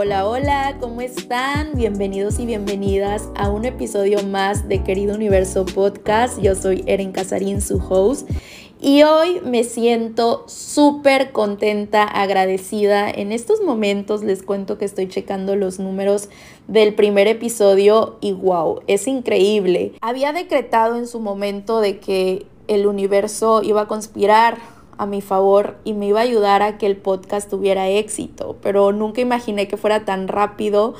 Hola, 0.00 0.28
hola, 0.28 0.76
¿cómo 0.78 1.00
están? 1.00 1.72
Bienvenidos 1.74 2.38
y 2.38 2.46
bienvenidas 2.46 3.28
a 3.34 3.50
un 3.50 3.64
episodio 3.64 4.22
más 4.22 4.68
de 4.68 4.84
Querido 4.84 5.16
Universo 5.16 5.66
Podcast. 5.66 6.40
Yo 6.40 6.54
soy 6.54 6.84
Eren 6.86 7.10
Casarín, 7.10 7.60
su 7.60 7.78
host. 7.78 8.30
Y 8.80 9.02
hoy 9.02 9.40
me 9.44 9.64
siento 9.64 10.44
súper 10.46 11.32
contenta, 11.32 12.04
agradecida. 12.04 13.10
En 13.10 13.32
estos 13.32 13.60
momentos 13.60 14.22
les 14.22 14.44
cuento 14.44 14.78
que 14.78 14.84
estoy 14.84 15.08
checando 15.08 15.56
los 15.56 15.80
números 15.80 16.28
del 16.68 16.94
primer 16.94 17.26
episodio 17.26 18.18
y 18.20 18.30
wow, 18.30 18.82
es 18.86 19.08
increíble. 19.08 19.94
Había 20.00 20.32
decretado 20.32 20.94
en 20.94 21.08
su 21.08 21.18
momento 21.18 21.80
de 21.80 21.98
que 21.98 22.46
el 22.68 22.86
universo 22.86 23.62
iba 23.64 23.80
a 23.80 23.88
conspirar 23.88 24.77
a 24.98 25.06
mi 25.06 25.20
favor 25.20 25.76
y 25.84 25.94
me 25.94 26.06
iba 26.06 26.20
a 26.20 26.24
ayudar 26.24 26.62
a 26.62 26.76
que 26.76 26.86
el 26.86 26.96
podcast 26.96 27.48
tuviera 27.48 27.88
éxito, 27.88 28.56
pero 28.62 28.92
nunca 28.92 29.20
imaginé 29.20 29.68
que 29.68 29.76
fuera 29.76 30.04
tan 30.04 30.28
rápido 30.28 30.94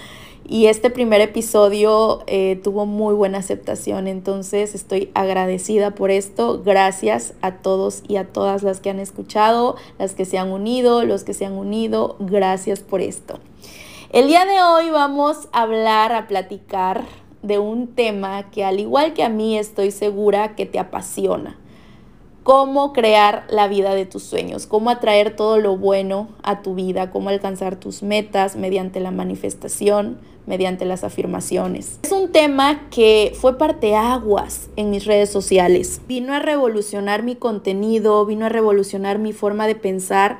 y 0.51 0.67
este 0.67 0.89
primer 0.89 1.21
episodio 1.21 2.23
eh, 2.27 2.59
tuvo 2.65 2.87
muy 2.87 3.15
buena 3.15 3.37
aceptación, 3.37 4.09
entonces 4.09 4.75
estoy 4.75 5.11
agradecida 5.13 5.91
por 5.91 6.11
esto. 6.11 6.63
Gracias 6.65 7.35
a 7.43 7.57
todos 7.57 8.03
y 8.09 8.17
a 8.17 8.25
todas 8.25 8.63
las 8.63 8.81
que 8.81 8.89
han 8.89 8.99
escuchado, 8.99 9.77
las 9.99 10.15
que 10.15 10.25
se 10.25 10.39
han 10.39 10.51
unido, 10.51 11.05
los 11.05 11.23
que 11.23 11.35
se 11.35 11.45
han 11.45 11.53
unido, 11.53 12.17
gracias 12.19 12.81
por 12.81 13.03
esto. 13.03 13.39
El 14.11 14.29
día 14.29 14.47
de 14.47 14.63
hoy 14.63 14.89
vamos 14.89 15.49
a 15.53 15.61
hablar, 15.63 16.15
a 16.15 16.27
platicar 16.29 17.05
de 17.43 17.59
un 17.59 17.89
tema 17.89 18.51
que 18.51 18.65
al 18.65 18.81
igual 18.81 19.13
que 19.13 19.25
a 19.25 19.29
mí 19.29 19.59
estoy 19.59 19.91
segura 19.91 20.57
que 20.57 20.65
te 20.65 20.79
apasiona 20.79 21.59
cómo 22.49 22.95
crear 22.95 23.45
la 23.51 23.69
vida 23.69 23.95
de 23.95 24.07
tus 24.07 24.23
sueños, 24.23 24.67
cómo 24.67 24.89
atraer 24.89 25.37
todo 25.37 25.59
lo 25.59 25.77
bueno 25.77 26.29
a 26.43 26.63
tu 26.63 26.75
vida, 26.75 27.11
cómo 27.11 27.29
alcanzar 27.29 27.77
tus 27.77 28.03
metas 28.03 28.57
mediante 28.57 29.01
la 29.01 29.11
manifestación, 29.11 30.17
mediante 30.47 30.87
las 30.87 31.05
afirmaciones. 31.05 31.99
Es 32.05 32.11
un 32.11 32.33
tema 32.33 32.89
que 32.89 33.37
fue 33.39 33.59
parteaguas 33.59 34.71
en 34.77 34.89
mis 34.89 35.05
redes 35.05 35.29
sociales. 35.29 36.01
Vino 36.09 36.33
a 36.33 36.39
revolucionar 36.39 37.23
mi 37.23 37.37
contenido, 37.37 38.25
vino 38.25 38.47
a 38.47 38.49
revolucionar 38.49 39.19
mi 39.19 39.35
forma 39.35 39.67
de 39.67 39.75
pensar 39.75 40.39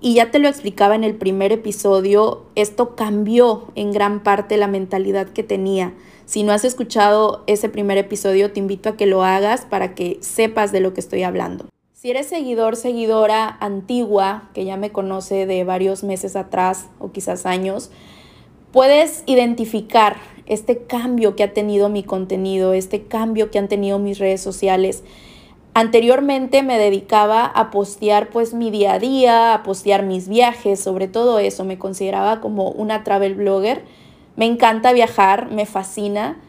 y 0.00 0.14
ya 0.14 0.30
te 0.30 0.38
lo 0.38 0.48
explicaba 0.48 0.94
en 0.94 1.04
el 1.04 1.14
primer 1.14 1.52
episodio, 1.52 2.46
esto 2.54 2.96
cambió 2.96 3.66
en 3.74 3.92
gran 3.92 4.22
parte 4.22 4.56
la 4.56 4.66
mentalidad 4.66 5.28
que 5.28 5.42
tenía. 5.42 5.92
Si 6.30 6.44
no 6.44 6.52
has 6.52 6.64
escuchado 6.64 7.42
ese 7.48 7.68
primer 7.68 7.98
episodio, 7.98 8.52
te 8.52 8.60
invito 8.60 8.90
a 8.90 8.96
que 8.96 9.06
lo 9.06 9.24
hagas 9.24 9.62
para 9.62 9.96
que 9.96 10.18
sepas 10.20 10.70
de 10.70 10.78
lo 10.78 10.94
que 10.94 11.00
estoy 11.00 11.24
hablando. 11.24 11.64
Si 11.92 12.08
eres 12.08 12.28
seguidor, 12.28 12.76
seguidora 12.76 13.56
antigua, 13.58 14.48
que 14.54 14.64
ya 14.64 14.76
me 14.76 14.92
conoce 14.92 15.46
de 15.46 15.64
varios 15.64 16.04
meses 16.04 16.36
atrás 16.36 16.86
o 17.00 17.10
quizás 17.10 17.46
años, 17.46 17.90
puedes 18.70 19.24
identificar 19.26 20.18
este 20.46 20.84
cambio 20.84 21.34
que 21.34 21.42
ha 21.42 21.52
tenido 21.52 21.88
mi 21.88 22.04
contenido, 22.04 22.74
este 22.74 23.02
cambio 23.06 23.50
que 23.50 23.58
han 23.58 23.66
tenido 23.66 23.98
mis 23.98 24.20
redes 24.20 24.40
sociales. 24.40 25.02
Anteriormente 25.74 26.62
me 26.62 26.78
dedicaba 26.78 27.44
a 27.44 27.72
postear 27.72 28.30
pues 28.30 28.54
mi 28.54 28.70
día 28.70 28.92
a 28.92 28.98
día, 29.00 29.52
a 29.52 29.64
postear 29.64 30.04
mis 30.04 30.28
viajes, 30.28 30.78
sobre 30.78 31.08
todo 31.08 31.40
eso, 31.40 31.64
me 31.64 31.76
consideraba 31.76 32.40
como 32.40 32.70
una 32.70 33.02
travel 33.02 33.34
blogger 33.34 33.82
me 34.40 34.46
encanta 34.46 34.94
viajar, 34.94 35.50
me 35.50 35.66
fascina, 35.66 36.40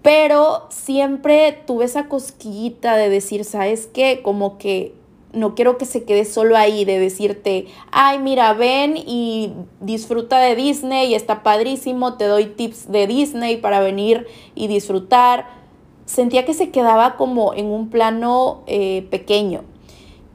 pero 0.00 0.68
siempre 0.70 1.52
tuve 1.66 1.84
esa 1.84 2.08
cosquillita 2.08 2.96
de 2.96 3.10
decir, 3.10 3.44
¿sabes 3.44 3.86
qué? 3.92 4.22
Como 4.22 4.56
que 4.56 4.94
no 5.34 5.54
quiero 5.54 5.76
que 5.76 5.84
se 5.84 6.04
quede 6.04 6.24
solo 6.24 6.56
ahí, 6.56 6.86
de 6.86 6.98
decirte, 6.98 7.66
ay, 7.92 8.20
mira, 8.20 8.54
ven 8.54 8.96
y 8.96 9.52
disfruta 9.82 10.38
de 10.38 10.56
Disney 10.56 11.14
está 11.14 11.42
padrísimo, 11.42 12.14
te 12.14 12.24
doy 12.24 12.46
tips 12.46 12.90
de 12.90 13.06
Disney 13.06 13.58
para 13.58 13.80
venir 13.80 14.26
y 14.54 14.68
disfrutar. 14.68 15.46
Sentía 16.06 16.46
que 16.46 16.54
se 16.54 16.70
quedaba 16.70 17.16
como 17.16 17.52
en 17.52 17.66
un 17.66 17.90
plano 17.90 18.62
eh, 18.66 19.06
pequeño. 19.10 19.60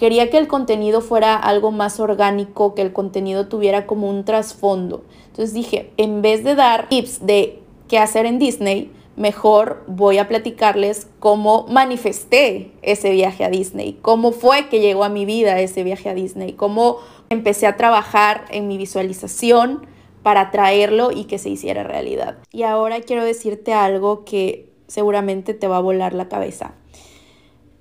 Quería 0.02 0.32
que 0.32 0.40
el 0.40 0.48
contenido 0.48 1.00
fuera 1.02 1.36
algo 1.36 1.70
más 1.70 2.00
orgánico, 2.00 2.74
que 2.74 2.82
el 2.82 2.92
contenido 2.92 3.48
tuviera 3.48 3.86
como 3.86 4.10
un 4.10 4.26
trasfondo. 4.26 5.04
Entonces 5.28 5.54
dije, 5.54 5.92
en 5.98 6.24
vez 6.24 6.44
de 6.44 6.56
dar 6.56 6.90
tips 6.90 7.24
de 7.24 7.60
qué 7.88 8.00
hacer 8.00 8.26
en 8.26 8.40
Disney, 8.40 8.92
mejor 9.16 9.84
voy 9.86 10.18
a 10.18 10.28
platicarles 10.28 11.08
cómo 11.20 11.68
manifesté 11.70 12.72
ese 12.82 13.12
viaje 13.12 13.46
a 13.46 13.52
Disney, 13.52 14.00
cómo 14.02 14.32
fue 14.32 14.70
que 14.70 14.80
llegó 14.80 15.04
a 15.04 15.10
mi 15.10 15.26
vida 15.26 15.60
ese 15.60 15.84
viaje 15.84 16.10
a 16.10 16.16
Disney, 16.16 16.54
cómo 16.54 16.98
empecé 17.30 17.68
a 17.68 17.78
trabajar 17.78 18.46
en 18.50 18.68
mi 18.68 18.80
visualización 18.80 19.86
para 20.24 20.50
traerlo 20.50 21.12
y 21.12 21.26
que 21.26 21.38
se 21.38 21.50
hiciera 21.50 21.84
realidad. 21.84 22.40
Y 22.52 22.64
ahora 22.64 23.02
quiero 23.02 23.24
decirte 23.24 23.74
algo 23.74 24.26
que 24.26 24.74
seguramente 24.88 25.54
te 25.54 25.68
va 25.68 25.78
a 25.78 25.82
volar 25.82 26.16
la 26.16 26.28
cabeza. 26.28 26.74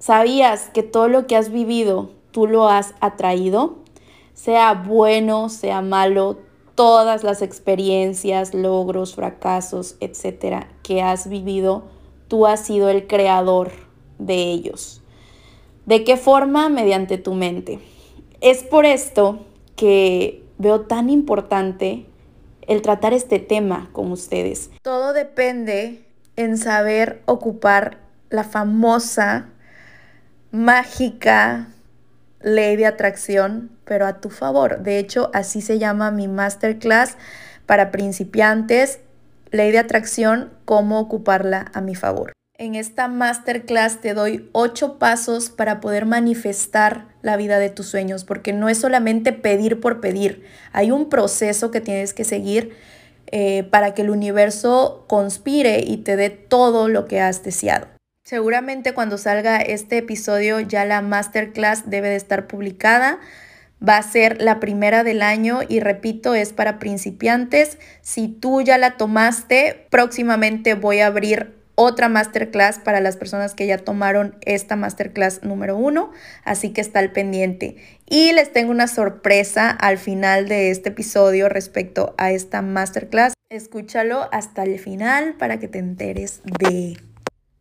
¿Sabías 0.01 0.71
que 0.73 0.83
todo 0.83 1.09
lo 1.09 1.27
que 1.27 1.37
has 1.37 1.53
vivido 1.53 2.11
tú 2.31 2.47
lo 2.47 2.69
has 2.69 2.95
atraído? 3.01 3.77
Sea 4.33 4.73
bueno, 4.73 5.51
sea 5.51 5.83
malo, 5.83 6.39
todas 6.75 7.23
las 7.23 7.43
experiencias, 7.43 8.55
logros, 8.55 9.15
fracasos, 9.15 9.97
etcétera, 10.01 10.69
que 10.83 11.03
has 11.03 11.29
vivido, 11.29 11.85
tú 12.29 12.47
has 12.47 12.65
sido 12.65 12.89
el 12.89 13.07
creador 13.07 13.73
de 14.19 14.51
ellos. 14.51 15.03
¿De 15.85 16.03
qué 16.03 16.17
forma? 16.17 16.71
Mediante 16.71 17.19
tu 17.19 17.35
mente. 17.35 17.79
Es 18.41 18.63
por 18.63 18.87
esto 18.87 19.41
que 19.77 20.43
veo 20.57 20.81
tan 20.81 21.11
importante 21.11 22.07
el 22.67 22.81
tratar 22.81 23.13
este 23.13 23.39
tema 23.39 23.91
con 23.93 24.11
ustedes. 24.13 24.71
Todo 24.81 25.13
depende 25.13 26.07
en 26.37 26.57
saber 26.57 27.21
ocupar 27.27 27.99
la 28.31 28.45
famosa, 28.45 29.51
mágica, 30.53 31.69
ley 32.41 32.77
de 32.77 32.87
atracción, 32.87 33.71
pero 33.85 34.07
a 34.07 34.21
tu 34.21 34.31
favor. 34.31 34.83
De 34.83 34.99
hecho, 34.99 35.31
así 35.35 35.61
se 35.61 35.79
llama 35.79 36.11
mi 36.11 36.29
masterclass 36.29 37.17
para 37.67 37.91
principiantes, 37.91 39.01
ley 39.51 39.71
de 39.71 39.79
atracción, 39.79 40.51
cómo 40.65 40.99
ocuparla 41.01 41.71
a 41.73 41.81
mi 41.81 41.95
favor. 41.95 42.33
En 42.59 42.75
esta 42.75 43.09
masterclass 43.09 44.03
te 44.03 44.13
doy 44.13 44.51
ocho 44.53 44.99
pasos 44.99 45.49
para 45.49 45.81
poder 45.81 46.05
manifestar 46.05 47.07
la 47.23 47.37
vida 47.37 47.59
de 47.59 47.71
tus 47.71 47.87
sueños, 47.87 48.25
porque 48.25 48.53
no 48.53 48.69
es 48.69 48.79
solamente 48.79 49.33
pedir 49.33 49.81
por 49.81 50.01
pedir, 50.01 50.45
hay 50.73 50.91
un 50.91 51.09
proceso 51.09 51.71
que 51.71 51.81
tienes 51.81 52.13
que 52.13 52.25
seguir 52.25 52.77
eh, 53.29 53.63
para 53.71 53.95
que 53.95 54.03
el 54.03 54.11
universo 54.11 55.05
conspire 55.07 55.81
y 55.81 55.99
te 55.99 56.17
dé 56.17 56.29
todo 56.29 56.89
lo 56.89 57.07
que 57.07 57.21
has 57.21 57.43
deseado. 57.43 57.87
Seguramente 58.31 58.95
cuando 58.95 59.19
salga 59.19 59.57
este 59.57 59.99
episodio 59.99 60.61
ya 60.61 60.85
la 60.85 61.03
masterclass 61.03 61.91
debe 61.91 62.11
de 62.11 62.15
estar 62.15 62.47
publicada. 62.47 63.19
Va 63.83 63.97
a 63.97 64.03
ser 64.05 64.41
la 64.41 64.61
primera 64.61 65.03
del 65.03 65.21
año 65.21 65.63
y 65.69 65.81
repito, 65.81 66.37
es 66.37 66.53
para 66.53 66.79
principiantes. 66.79 67.77
Si 68.03 68.29
tú 68.29 68.63
ya 68.63 68.79
la 68.79 68.97
tomaste, 68.97 69.85
próximamente 69.91 70.75
voy 70.75 71.01
a 71.01 71.09
abrir 71.09 71.57
otra 71.75 72.09
masterclass 72.09 72.79
para 72.79 73.01
las 73.01 73.17
personas 73.17 73.55
que 73.55 73.67
ya 73.67 73.79
tomaron 73.79 74.37
esta 74.43 74.77
masterclass 74.77 75.43
número 75.43 75.77
uno, 75.77 76.13
así 76.45 76.71
que 76.71 76.83
está 76.83 77.01
al 77.01 77.11
pendiente. 77.11 77.79
Y 78.07 78.31
les 78.31 78.53
tengo 78.53 78.71
una 78.71 78.87
sorpresa 78.87 79.71
al 79.71 79.99
final 79.99 80.47
de 80.47 80.71
este 80.71 80.91
episodio 80.91 81.49
respecto 81.49 82.15
a 82.17 82.31
esta 82.31 82.63
masterclass. 82.63 83.33
Escúchalo 83.51 84.29
hasta 84.31 84.63
el 84.63 84.79
final 84.79 85.35
para 85.35 85.59
que 85.59 85.67
te 85.67 85.81
enteres 85.81 86.43
de 86.61 86.97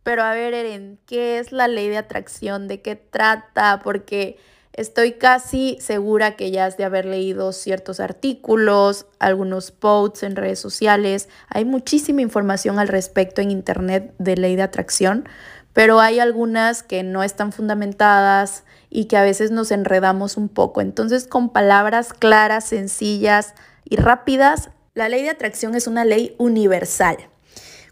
pero 0.09 0.23
a 0.23 0.33
ver, 0.33 0.55
Eren, 0.55 0.97
¿qué 1.05 1.37
es 1.37 1.51
la 1.51 1.67
ley 1.67 1.87
de 1.87 1.99
atracción? 1.99 2.67
¿De 2.67 2.81
qué 2.81 2.95
trata? 2.95 3.79
Porque 3.83 4.39
estoy 4.73 5.11
casi 5.11 5.77
segura 5.81 6.35
que 6.35 6.49
ya 6.49 6.65
has 6.65 6.77
de 6.77 6.83
haber 6.83 7.05
leído 7.05 7.51
ciertos 7.51 7.99
artículos, 7.99 9.05
algunos 9.19 9.69
posts 9.69 10.23
en 10.23 10.35
redes 10.35 10.57
sociales. 10.57 11.29
Hay 11.47 11.63
muchísima 11.63 12.23
información 12.23 12.79
al 12.79 12.87
respecto 12.87 13.39
en 13.41 13.51
internet 13.51 14.15
de 14.17 14.35
ley 14.35 14.55
de 14.55 14.63
atracción, 14.63 15.29
pero 15.73 15.99
hay 15.99 16.17
algunas 16.19 16.81
que 16.81 17.03
no 17.03 17.21
están 17.21 17.51
fundamentadas 17.51 18.63
y 18.89 19.05
que 19.05 19.15
a 19.15 19.21
veces 19.21 19.51
nos 19.51 19.69
enredamos 19.69 20.37
un 20.37 20.49
poco. 20.49 20.81
Entonces, 20.81 21.27
con 21.27 21.49
palabras 21.49 22.13
claras, 22.13 22.65
sencillas 22.65 23.53
y 23.85 23.97
rápidas, 23.97 24.71
la 24.95 25.07
ley 25.07 25.21
de 25.21 25.29
atracción 25.29 25.75
es 25.75 25.85
una 25.85 26.03
ley 26.03 26.33
universal. 26.39 27.17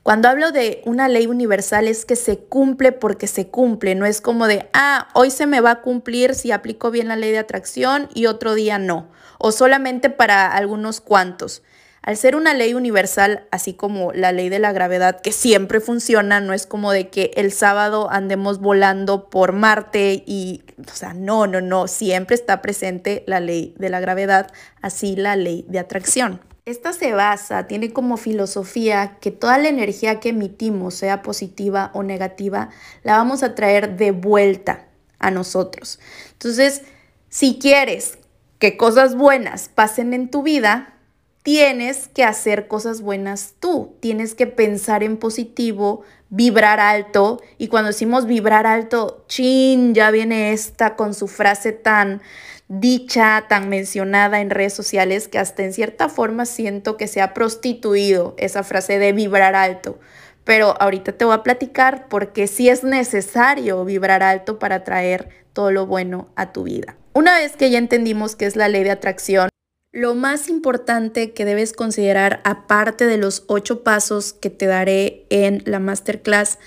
Cuando 0.08 0.30
hablo 0.30 0.54
de 0.54 0.82
una 0.86 1.10
ley 1.10 1.28
universal 1.28 1.90
es 1.90 2.06
que 2.06 2.16
se 2.16 2.38
cumple 2.38 2.94
porque 2.94 3.28
se 3.28 3.50
cumple, 3.50 3.94
no 3.94 4.06
es 4.06 4.22
como 4.22 4.48
de, 4.48 4.70
ah, 4.72 5.10
hoy 5.14 5.32
se 5.32 5.48
me 5.48 5.60
va 5.60 5.72
a 5.72 5.82
cumplir 5.82 6.34
si 6.34 6.54
aplico 6.54 6.92
bien 6.92 7.10
la 7.10 7.18
ley 7.18 7.32
de 7.32 7.40
atracción 7.40 8.08
y 8.14 8.28
otro 8.28 8.56
día 8.56 8.80
no, 8.80 9.10
o 9.38 9.52
solamente 9.52 10.10
para 10.10 10.50
algunos 10.50 11.02
cuantos. 11.02 11.62
Al 12.04 12.16
ser 12.16 12.38
una 12.38 12.54
ley 12.54 12.74
universal, 12.74 13.48
así 13.52 13.74
como 13.74 14.14
la 14.14 14.32
ley 14.32 14.48
de 14.48 14.60
la 14.60 14.72
gravedad, 14.72 15.20
que 15.20 15.34
siempre 15.34 15.82
funciona, 15.82 16.40
no 16.40 16.54
es 16.54 16.68
como 16.68 16.94
de 16.94 17.10
que 17.10 17.32
el 17.36 17.52
sábado 17.52 18.08
andemos 18.10 18.62
volando 18.62 19.30
por 19.30 19.52
Marte 19.52 20.24
y, 20.26 20.64
o 20.90 20.96
sea, 20.96 21.14
no, 21.16 21.48
no, 21.48 21.60
no, 21.60 21.90
siempre 21.90 22.36
está 22.36 22.62
presente 22.62 23.26
la 23.28 23.42
ley 23.42 23.76
de 23.78 23.90
la 23.90 24.00
gravedad, 24.00 24.54
así 24.82 25.18
la 25.18 25.36
ley 25.36 25.66
de 25.68 25.80
atracción. 25.80 26.40
Esta 26.68 26.92
se 26.92 27.14
basa, 27.14 27.66
tiene 27.66 27.94
como 27.94 28.18
filosofía 28.18 29.20
que 29.22 29.32
toda 29.32 29.58
la 29.58 29.70
energía 29.70 30.20
que 30.20 30.30
emitimos, 30.30 30.96
sea 30.96 31.22
positiva 31.22 31.92
o 31.94 32.04
negativa, 32.04 32.72
la 33.04 33.16
vamos 33.16 33.42
a 33.42 33.56
traer 33.56 33.96
de 33.96 34.12
vuelta 34.12 34.86
a 35.18 35.32
nosotros. 35.32 35.98
Entonces, 36.34 36.82
si 37.30 37.58
quieres 37.58 38.18
que 38.60 38.76
cosas 38.76 39.16
buenas 39.16 39.70
pasen 39.70 40.14
en 40.14 40.30
tu 40.30 40.44
vida, 40.44 40.94
tienes 41.42 42.10
que 42.10 42.26
hacer 42.26 42.68
cosas 42.68 43.00
buenas 43.00 43.54
tú, 43.62 43.96
tienes 44.02 44.36
que 44.36 44.46
pensar 44.46 45.04
en 45.04 45.16
positivo, 45.16 46.02
vibrar 46.30 46.82
alto. 46.82 47.42
Y 47.58 47.70
cuando 47.70 47.92
decimos 47.92 48.26
vibrar 48.26 48.68
alto, 48.68 49.24
chin, 49.30 49.94
ya 49.94 50.12
viene 50.12 50.52
esta 50.52 50.98
con 50.98 51.14
su 51.14 51.30
frase 51.30 51.72
tan 51.72 52.22
dicha, 52.68 53.46
tan 53.48 53.70
mencionada 53.70 54.42
en 54.42 54.50
redes 54.50 54.74
sociales, 54.74 55.28
que 55.28 55.40
hasta 55.40 55.64
en 55.64 55.74
cierta 55.74 56.10
forma 56.10 56.46
siento 56.46 56.98
que 56.98 57.08
se 57.08 57.22
ha 57.22 57.34
prostituido 57.34 58.36
esa 58.38 58.64
frase 58.64 59.00
de 59.00 59.14
vibrar 59.14 59.56
alto. 59.56 60.00
Pero 60.44 60.76
ahorita 60.82 61.12
te 61.12 61.26
voy 61.26 61.36
a 61.36 61.44
platicar 61.44 62.08
porque 62.08 62.48
sí 62.48 62.70
es 62.70 62.84
necesario 62.84 63.84
vibrar 63.84 64.24
alto 64.24 64.60
para 64.60 64.84
traer 64.84 65.30
todo 65.54 65.72
lo 65.72 65.86
bueno 65.86 66.30
a 66.36 66.54
tu 66.54 66.64
vida. 66.64 66.98
Una 67.14 67.38
vez 67.38 67.58
que 67.58 67.70
ya 67.70 67.80
entendimos 67.80 68.36
qué 68.36 68.46
es 68.46 68.56
la 68.56 68.68
ley 68.68 68.84
de 68.84 68.92
atracción, 68.92 69.50
lo 69.92 70.14
más 70.14 70.50
importante 70.50 71.34
que 71.34 71.46
debes 71.46 71.74
considerar, 71.74 72.42
aparte 72.44 73.08
de 73.08 73.18
los 73.18 73.44
ocho 73.48 73.84
pasos 73.84 74.34
que 74.34 74.50
te 74.50 74.68
daré 74.68 75.26
en 75.30 75.64
la 75.66 75.80
masterclass, 75.80 76.60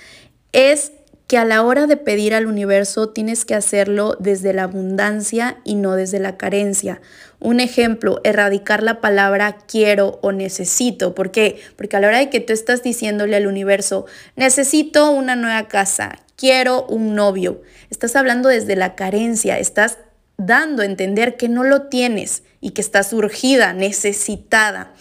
es 0.52 0.92
que 1.30 1.38
a 1.38 1.44
la 1.44 1.62
hora 1.62 1.86
de 1.86 1.96
pedir 1.96 2.34
al 2.34 2.46
universo 2.46 3.10
tienes 3.10 3.44
que 3.44 3.54
hacerlo 3.54 4.16
desde 4.18 4.52
la 4.52 4.64
abundancia 4.64 5.58
y 5.62 5.76
no 5.76 5.94
desde 5.94 6.18
la 6.18 6.36
carencia. 6.36 7.00
Un 7.38 7.60
ejemplo, 7.60 8.20
erradicar 8.24 8.82
la 8.82 9.00
palabra 9.00 9.56
quiero 9.68 10.18
o 10.22 10.32
necesito. 10.32 11.14
¿Por 11.14 11.30
qué? 11.30 11.60
Porque 11.76 11.96
a 11.96 12.00
la 12.00 12.08
hora 12.08 12.18
de 12.18 12.30
que 12.30 12.40
tú 12.40 12.52
estás 12.52 12.82
diciéndole 12.82 13.36
al 13.36 13.46
universo, 13.46 14.06
necesito 14.34 15.12
una 15.12 15.36
nueva 15.36 15.68
casa, 15.68 16.18
quiero 16.34 16.84
un 16.86 17.14
novio, 17.14 17.62
estás 17.90 18.16
hablando 18.16 18.48
desde 18.48 18.74
la 18.74 18.96
carencia, 18.96 19.56
estás 19.60 19.98
dando 20.36 20.82
a 20.82 20.86
entender 20.86 21.36
que 21.36 21.48
no 21.48 21.62
lo 21.62 21.82
tienes 21.82 22.42
y 22.60 22.70
que 22.70 22.80
estás 22.80 23.12
urgida, 23.12 23.72
necesitada. 23.72 24.94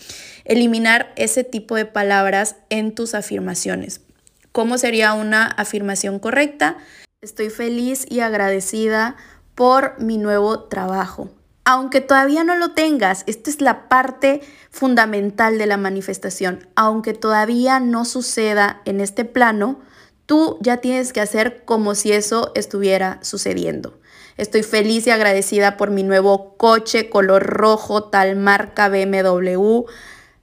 Eliminar 0.45 1.11
ese 1.15 1.43
tipo 1.43 1.75
de 1.75 1.85
palabras 1.85 2.57
en 2.69 2.93
tus 2.93 3.15
afirmaciones. 3.15 4.01
¿Cómo 4.51 4.77
sería 4.79 5.13
una 5.13 5.45
afirmación 5.45 6.17
correcta? 6.17 6.77
Estoy 7.21 7.49
feliz 7.49 8.05
y 8.09 8.21
agradecida 8.21 9.15
por 9.53 10.01
mi 10.01 10.17
nuevo 10.17 10.63
trabajo. 10.63 11.29
Aunque 11.65 12.01
todavía 12.01 12.43
no 12.43 12.55
lo 12.55 12.71
tengas, 12.71 13.23
esta 13.27 13.51
es 13.51 13.61
la 13.61 13.87
parte 13.89 14.41
fundamental 14.71 15.59
de 15.59 15.67
la 15.67 15.77
manifestación. 15.77 16.67
Aunque 16.75 17.13
todavía 17.13 17.79
no 17.79 18.05
suceda 18.05 18.81
en 18.85 19.01
este 19.01 19.23
plano, 19.23 19.79
tú 20.25 20.57
ya 20.61 20.77
tienes 20.77 21.13
que 21.13 21.21
hacer 21.21 21.63
como 21.65 21.93
si 21.93 22.11
eso 22.11 22.51
estuviera 22.55 23.19
sucediendo. 23.21 23.99
Estoy 24.37 24.63
feliz 24.63 25.05
y 25.05 25.11
agradecida 25.11 25.77
por 25.77 25.91
mi 25.91 26.01
nuevo 26.01 26.55
coche 26.57 27.09
color 27.09 27.43
rojo, 27.43 28.05
tal 28.05 28.35
marca 28.35 28.89
BMW. 28.89 29.85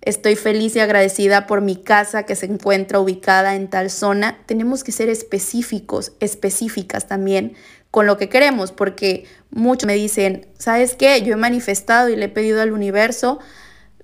Estoy 0.06 0.36
feliz 0.36 0.76
y 0.76 0.78
agradecida 0.78 1.48
por 1.48 1.62
mi 1.62 1.74
casa 1.74 2.22
que 2.22 2.36
se 2.36 2.46
encuentra 2.46 3.00
ubicada 3.00 3.56
en 3.56 3.68
tal 3.68 3.90
zona. 3.90 4.38
Tenemos 4.46 4.84
que 4.84 4.92
ser 4.92 5.08
específicos, 5.08 6.12
específicas 6.20 7.08
también 7.08 7.54
con 7.90 8.06
lo 8.06 8.16
que 8.16 8.28
queremos, 8.28 8.70
porque 8.70 9.24
muchos 9.50 9.88
me 9.88 9.94
dicen, 9.94 10.46
¿sabes 10.58 10.94
qué? 10.94 11.20
Yo 11.22 11.32
he 11.32 11.36
manifestado 11.36 12.08
y 12.08 12.14
le 12.14 12.26
he 12.26 12.28
pedido 12.28 12.62
al 12.62 12.70
universo, 12.70 13.40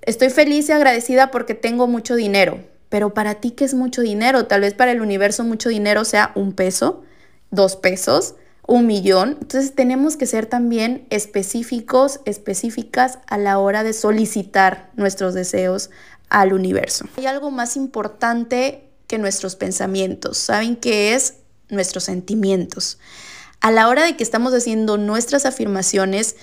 estoy 0.00 0.30
feliz 0.30 0.68
y 0.68 0.72
agradecida 0.72 1.30
porque 1.30 1.54
tengo 1.54 1.86
mucho 1.86 2.16
dinero, 2.16 2.58
pero 2.88 3.14
para 3.14 3.36
ti, 3.36 3.52
¿qué 3.52 3.64
es 3.64 3.74
mucho 3.74 4.02
dinero? 4.02 4.46
Tal 4.46 4.62
vez 4.62 4.74
para 4.74 4.90
el 4.90 5.02
universo 5.02 5.44
mucho 5.44 5.68
dinero 5.68 6.04
sea 6.04 6.32
un 6.34 6.52
peso, 6.52 7.04
dos 7.52 7.76
pesos, 7.76 8.34
un 8.66 8.86
millón. 8.86 9.38
Entonces 9.40 9.74
tenemos 9.74 10.16
que 10.16 10.26
ser 10.26 10.46
también 10.46 11.06
específicos, 11.10 12.20
específicas 12.24 13.18
a 13.26 13.38
la 13.38 13.58
hora 13.58 13.82
de 13.82 13.92
solicitar 13.92 14.90
nuestros 14.96 15.34
deseos 15.34 15.90
al 16.28 16.52
universo. 16.52 17.06
Hay 17.16 17.26
algo 17.26 17.50
más 17.50 17.76
importante 17.76 18.88
que 19.06 19.18
nuestros 19.18 19.56
pensamientos. 19.56 20.38
¿Saben 20.38 20.76
qué 20.76 21.14
es? 21.14 21.34
Nuestros 21.68 22.04
sentimientos. 22.04 22.98
A 23.60 23.70
la 23.70 23.88
hora 23.88 24.04
de 24.04 24.16
que 24.16 24.24
estamos 24.24 24.52
haciendo 24.54 24.96
nuestras 24.96 25.46
afirmaciones, 25.46 26.36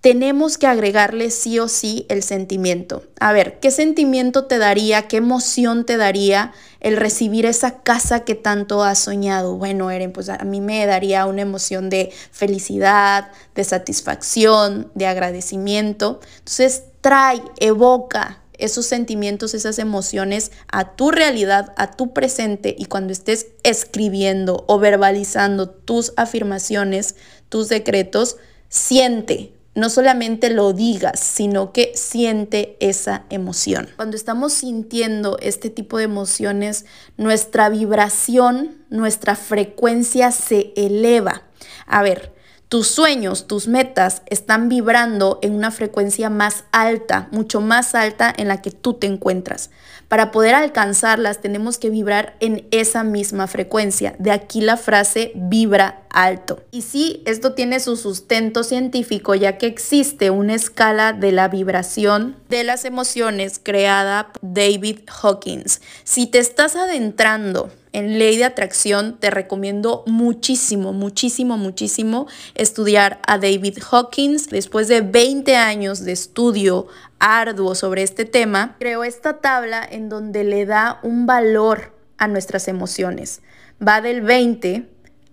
tenemos 0.00 0.56
que 0.56 0.66
agregarle 0.66 1.30
sí 1.30 1.58
o 1.58 1.68
sí 1.68 2.06
el 2.08 2.22
sentimiento. 2.22 3.02
A 3.20 3.32
ver, 3.32 3.60
¿qué 3.60 3.70
sentimiento 3.70 4.46
te 4.46 4.58
daría, 4.58 5.08
qué 5.08 5.18
emoción 5.18 5.84
te 5.84 5.98
daría 5.98 6.52
el 6.80 6.96
recibir 6.96 7.44
esa 7.44 7.82
casa 7.82 8.24
que 8.24 8.34
tanto 8.34 8.82
has 8.82 8.98
soñado? 8.98 9.56
Bueno, 9.56 9.90
Eren, 9.90 10.12
pues 10.12 10.30
a 10.30 10.38
mí 10.38 10.62
me 10.62 10.86
daría 10.86 11.26
una 11.26 11.42
emoción 11.42 11.90
de 11.90 12.12
felicidad, 12.32 13.28
de 13.54 13.64
satisfacción, 13.64 14.90
de 14.94 15.06
agradecimiento. 15.06 16.20
Entonces, 16.38 16.84
trae, 17.02 17.42
evoca 17.58 18.42
esos 18.54 18.86
sentimientos, 18.86 19.52
esas 19.52 19.78
emociones 19.78 20.50
a 20.72 20.96
tu 20.96 21.10
realidad, 21.10 21.74
a 21.76 21.90
tu 21.90 22.14
presente 22.14 22.74
y 22.78 22.86
cuando 22.86 23.12
estés 23.12 23.48
escribiendo 23.64 24.64
o 24.66 24.78
verbalizando 24.78 25.68
tus 25.68 26.12
afirmaciones, 26.16 27.16
tus 27.48 27.68
decretos, 27.68 28.36
siente, 28.68 29.52
no 29.74 29.88
solamente 29.88 30.50
lo 30.50 30.72
digas, 30.72 31.20
sino 31.20 31.72
que 31.72 31.92
siente 31.94 32.76
esa 32.80 33.24
emoción. 33.30 33.88
Cuando 33.96 34.16
estamos 34.16 34.52
sintiendo 34.52 35.38
este 35.40 35.70
tipo 35.70 35.98
de 35.98 36.04
emociones, 36.04 36.86
nuestra 37.16 37.68
vibración, 37.68 38.84
nuestra 38.90 39.36
frecuencia 39.36 40.32
se 40.32 40.72
eleva. 40.76 41.42
A 41.86 42.02
ver, 42.02 42.32
tus 42.70 42.86
sueños, 42.86 43.48
tus 43.48 43.66
metas 43.66 44.22
están 44.26 44.68
vibrando 44.68 45.40
en 45.42 45.56
una 45.56 45.72
frecuencia 45.72 46.30
más 46.30 46.62
alta, 46.70 47.26
mucho 47.32 47.60
más 47.60 47.96
alta 47.96 48.32
en 48.34 48.46
la 48.46 48.62
que 48.62 48.70
tú 48.70 48.94
te 48.94 49.08
encuentras. 49.08 49.70
Para 50.06 50.30
poder 50.30 50.54
alcanzarlas 50.54 51.40
tenemos 51.40 51.78
que 51.78 51.90
vibrar 51.90 52.36
en 52.38 52.68
esa 52.70 53.02
misma 53.02 53.48
frecuencia. 53.48 54.14
De 54.20 54.30
aquí 54.30 54.60
la 54.60 54.76
frase 54.76 55.32
vibra 55.34 56.02
alto. 56.10 56.62
Y 56.70 56.82
sí, 56.82 57.24
esto 57.26 57.54
tiene 57.54 57.80
su 57.80 57.96
sustento 57.96 58.62
científico 58.62 59.34
ya 59.34 59.58
que 59.58 59.66
existe 59.66 60.30
una 60.30 60.54
escala 60.54 61.12
de 61.12 61.32
la 61.32 61.48
vibración 61.48 62.36
de 62.48 62.62
las 62.62 62.84
emociones 62.84 63.60
creada 63.60 64.32
por 64.32 64.40
David 64.54 65.00
Hawkins. 65.22 65.80
Si 66.04 66.28
te 66.28 66.38
estás 66.38 66.76
adentrando 66.76 67.70
en 67.92 68.18
ley 68.18 68.36
de 68.36 68.44
atracción, 68.44 69.18
te 69.18 69.30
recomiendo 69.30 70.04
muchísimo, 70.06 70.92
muchísimo, 70.92 71.56
muchísimo 71.56 72.28
estudiar 72.54 73.20
a 73.26 73.38
David 73.38 73.78
Hawkins. 73.90 74.48
Después 74.48 74.88
de 74.88 75.00
20 75.00 75.56
años 75.56 76.04
de 76.04 76.12
estudio 76.12 76.86
arduo 77.18 77.74
sobre 77.74 78.02
este 78.02 78.24
tema, 78.24 78.76
creó 78.78 79.02
esta 79.02 79.38
tabla 79.40 79.86
en 79.88 80.08
donde 80.08 80.44
le 80.44 80.66
da 80.66 81.00
un 81.02 81.26
valor 81.26 81.92
a 82.16 82.28
nuestras 82.28 82.68
emociones. 82.68 83.40
Va 83.86 84.00
del 84.00 84.20
20 84.20 84.86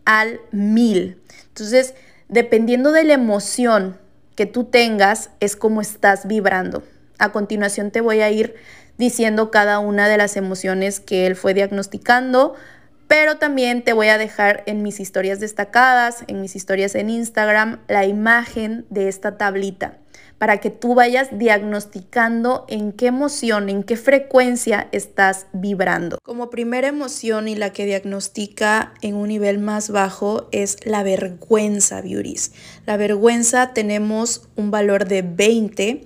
al 0.05 0.39
1000. 0.51 1.21
Entonces, 1.49 1.93
dependiendo 2.27 2.91
de 2.91 3.03
la 3.03 3.13
emoción 3.13 3.97
que 4.35 4.45
tú 4.45 4.63
tengas, 4.63 5.29
es 5.39 5.55
como 5.55 5.81
estás 5.81 6.27
vibrando. 6.27 6.83
A 7.19 7.31
continuación 7.31 7.91
te 7.91 8.01
voy 8.01 8.21
a 8.21 8.31
ir 8.31 8.55
diciendo 8.97 9.51
cada 9.51 9.79
una 9.79 10.07
de 10.07 10.17
las 10.17 10.37
emociones 10.37 10.99
que 10.99 11.27
él 11.27 11.35
fue 11.35 11.53
diagnosticando, 11.53 12.55
pero 13.07 13.37
también 13.37 13.83
te 13.83 13.93
voy 13.93 14.07
a 14.07 14.17
dejar 14.17 14.63
en 14.65 14.83
mis 14.83 14.99
historias 14.99 15.39
destacadas, 15.39 16.23
en 16.27 16.41
mis 16.41 16.55
historias 16.55 16.95
en 16.95 17.09
Instagram, 17.09 17.79
la 17.87 18.05
imagen 18.05 18.85
de 18.89 19.07
esta 19.07 19.37
tablita 19.37 19.99
para 20.37 20.57
que 20.57 20.69
tú 20.69 20.93
vayas 20.93 21.29
diagnosticando 21.37 22.65
en 22.67 22.91
qué 22.91 23.07
emoción, 23.07 23.69
en 23.69 23.83
qué 23.83 23.97
frecuencia 23.97 24.87
estás 24.91 25.47
vibrando. 25.53 26.19
Como 26.23 26.49
primera 26.49 26.87
emoción 26.87 27.47
y 27.47 27.55
la 27.55 27.73
que 27.73 27.85
diagnostica 27.85 28.93
en 29.01 29.15
un 29.15 29.29
nivel 29.29 29.59
más 29.59 29.89
bajo 29.89 30.47
es 30.51 30.77
la 30.85 31.03
vergüenza, 31.03 32.01
beauties. 32.01 32.51
La 32.85 32.97
vergüenza 32.97 33.73
tenemos 33.73 34.47
un 34.55 34.69
valor 34.71 35.07
de 35.07 35.23
20. 35.23 36.03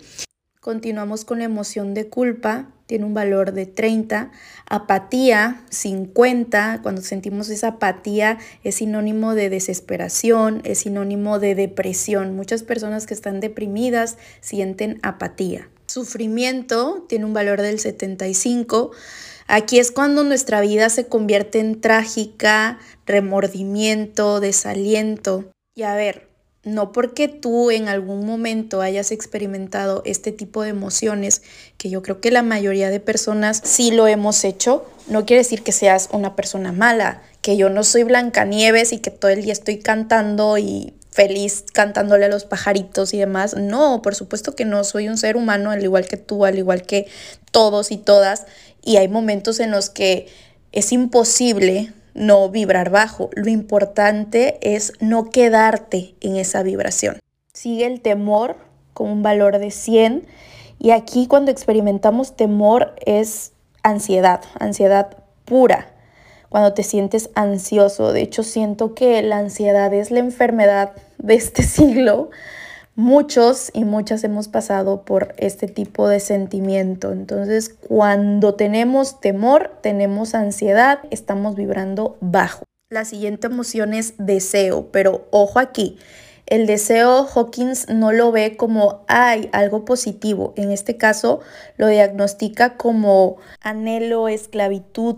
Continuamos 0.59 1.25
con 1.25 1.39
la 1.39 1.45
emoción 1.45 1.93
de 1.93 2.07
culpa, 2.07 2.69
tiene 2.91 3.05
un 3.05 3.13
valor 3.13 3.53
de 3.53 3.65
30. 3.65 4.31
Apatía, 4.69 5.63
50. 5.69 6.81
Cuando 6.83 7.01
sentimos 7.01 7.47
esa 7.47 7.69
apatía 7.69 8.37
es 8.65 8.75
sinónimo 8.75 9.33
de 9.33 9.49
desesperación, 9.49 10.59
es 10.65 10.79
sinónimo 10.79 11.39
de 11.39 11.55
depresión. 11.55 12.35
Muchas 12.35 12.63
personas 12.63 13.05
que 13.05 13.13
están 13.13 13.39
deprimidas 13.39 14.17
sienten 14.41 14.99
apatía. 15.03 15.69
Sufrimiento 15.85 17.05
tiene 17.07 17.23
un 17.23 17.33
valor 17.33 17.61
del 17.61 17.79
75. 17.79 18.91
Aquí 19.47 19.79
es 19.79 19.93
cuando 19.93 20.25
nuestra 20.25 20.59
vida 20.59 20.89
se 20.89 21.07
convierte 21.07 21.61
en 21.61 21.79
trágica, 21.79 22.77
remordimiento, 23.05 24.41
desaliento. 24.41 25.49
Y 25.75 25.83
a 25.83 25.95
ver, 25.95 26.30
No 26.63 26.91
porque 26.91 27.27
tú 27.27 27.71
en 27.71 27.89
algún 27.89 28.25
momento 28.25 28.81
hayas 28.81 29.11
experimentado 29.11 30.03
este 30.05 30.31
tipo 30.31 30.61
de 30.61 30.69
emociones, 30.69 31.41
que 31.77 31.89
yo 31.89 32.03
creo 32.03 32.21
que 32.21 32.29
la 32.29 32.43
mayoría 32.43 32.91
de 32.91 32.99
personas 32.99 33.61
sí 33.63 33.89
lo 33.89 34.05
hemos 34.05 34.43
hecho, 34.43 34.85
no 35.07 35.25
quiere 35.25 35.41
decir 35.41 35.63
que 35.63 35.71
seas 35.71 36.09
una 36.11 36.35
persona 36.35 36.71
mala, 36.71 37.23
que 37.41 37.57
yo 37.57 37.69
no 37.69 37.83
soy 37.83 38.03
Blancanieves 38.03 38.93
y 38.93 38.99
que 38.99 39.09
todo 39.09 39.31
el 39.31 39.41
día 39.41 39.53
estoy 39.53 39.79
cantando 39.79 40.59
y 40.59 40.93
feliz 41.09 41.65
cantándole 41.73 42.25
a 42.25 42.29
los 42.29 42.45
pajaritos 42.45 43.13
y 43.15 43.17
demás. 43.17 43.55
No, 43.55 44.01
por 44.03 44.13
supuesto 44.13 44.55
que 44.55 44.65
no, 44.65 44.83
soy 44.83 45.07
un 45.07 45.17
ser 45.17 45.37
humano 45.37 45.71
al 45.71 45.83
igual 45.83 46.07
que 46.07 46.17
tú, 46.17 46.45
al 46.45 46.59
igual 46.59 46.83
que 46.83 47.07
todos 47.51 47.91
y 47.91 47.97
todas, 47.97 48.45
y 48.83 48.97
hay 48.97 49.07
momentos 49.07 49.59
en 49.59 49.71
los 49.71 49.89
que 49.89 50.27
es 50.71 50.91
imposible 50.91 51.91
no 52.13 52.49
vibrar 52.49 52.89
bajo. 52.89 53.29
Lo 53.33 53.49
importante 53.49 54.57
es 54.61 54.93
no 54.99 55.29
quedarte 55.29 56.15
en 56.21 56.35
esa 56.35 56.63
vibración. 56.63 57.19
Sigue 57.53 57.85
el 57.85 58.01
temor 58.01 58.57
con 58.93 59.09
un 59.09 59.23
valor 59.23 59.57
de 59.57 59.71
100 59.71 60.25
y 60.79 60.91
aquí 60.91 61.27
cuando 61.27 61.51
experimentamos 61.51 62.35
temor 62.35 62.95
es 63.05 63.53
ansiedad, 63.83 64.41
ansiedad 64.59 65.17
pura. 65.45 65.93
Cuando 66.49 66.73
te 66.73 66.83
sientes 66.83 67.29
ansioso, 67.35 68.11
de 68.11 68.21
hecho 68.21 68.43
siento 68.43 68.93
que 68.93 69.21
la 69.21 69.37
ansiedad 69.37 69.93
es 69.93 70.11
la 70.11 70.19
enfermedad 70.19 70.91
de 71.17 71.35
este 71.35 71.63
siglo 71.63 72.29
Muchos 73.01 73.71
y 73.73 73.83
muchas 73.83 74.23
hemos 74.23 74.47
pasado 74.47 75.01
por 75.05 75.33
este 75.37 75.65
tipo 75.67 76.07
de 76.07 76.19
sentimiento. 76.19 77.11
Entonces, 77.11 77.69
cuando 77.69 78.53
tenemos 78.53 79.19
temor, 79.19 79.71
tenemos 79.81 80.35
ansiedad, 80.35 80.99
estamos 81.09 81.55
vibrando 81.55 82.15
bajo. 82.21 82.63
La 82.91 83.03
siguiente 83.05 83.47
emoción 83.47 83.95
es 83.95 84.13
deseo, 84.19 84.89
pero 84.91 85.25
ojo 85.31 85.57
aquí. 85.57 85.97
El 86.45 86.67
deseo 86.67 87.25
Hawkins 87.25 87.89
no 87.89 88.11
lo 88.11 88.31
ve 88.31 88.55
como 88.55 89.03
hay 89.07 89.49
algo 89.51 89.83
positivo. 89.83 90.53
En 90.55 90.69
este 90.69 90.95
caso 90.97 91.39
lo 91.77 91.87
diagnostica 91.87 92.77
como 92.77 93.37
anhelo, 93.61 94.27
esclavitud, 94.27 95.17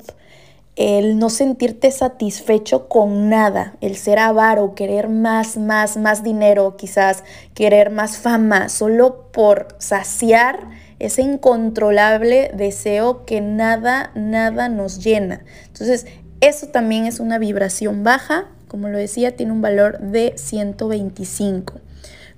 el 0.75 1.19
no 1.19 1.29
sentirte 1.29 1.91
satisfecho 1.91 2.87
con 2.87 3.29
nada, 3.29 3.75
el 3.81 3.95
ser 3.95 4.17
avaro, 4.19 4.73
querer 4.73 5.07
más, 5.07 5.57
más, 5.57 5.97
más 5.97 6.23
dinero, 6.23 6.75
quizás 6.77 7.23
querer 7.53 7.91
más 7.91 8.17
fama, 8.17 8.69
solo 8.69 9.31
por 9.31 9.67
saciar 9.77 10.69
ese 10.97 11.21
incontrolable 11.21 12.51
deseo 12.55 13.25
que 13.25 13.39
nada, 13.41 14.11
nada 14.15 14.69
nos 14.69 15.03
llena. 15.03 15.43
Entonces, 15.67 16.07
eso 16.41 16.67
también 16.67 17.05
es 17.05 17.19
una 17.19 17.37
vibración 17.37 18.03
baja, 18.03 18.47
como 18.67 18.89
lo 18.89 18.97
decía, 18.97 19.35
tiene 19.35 19.51
un 19.51 19.61
valor 19.61 19.99
de 19.99 20.33
125. 20.35 21.75